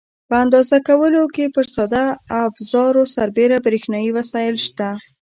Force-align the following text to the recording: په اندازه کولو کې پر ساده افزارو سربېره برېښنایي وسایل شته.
په 0.29 0.33
اندازه 0.43 0.77
کولو 0.87 1.23
کې 1.35 1.45
پر 1.55 1.65
ساده 1.75 2.05
افزارو 2.45 3.03
سربېره 3.15 3.57
برېښنایي 3.65 4.11
وسایل 4.17 4.55
شته. 4.65 4.89